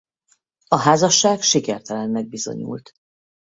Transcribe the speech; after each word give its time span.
A 0.67 0.75
házasság 0.77 1.41
sikertelennek 1.41 2.27
bizonyult. 2.27 2.91